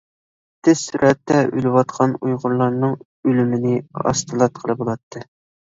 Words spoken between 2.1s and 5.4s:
ئۇيغۇرلارنىڭ ئۆلۈمىنى ئاستىلاتقىلى بولاتتى.